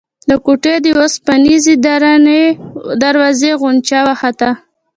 د 0.29 0.31
کوټې 0.45 0.75
د 0.85 0.87
اوسپنيزې 0.99 1.75
درنې 1.85 2.41
دروازې 3.03 3.51
غنجا 3.61 4.01
وخته. 4.09 4.49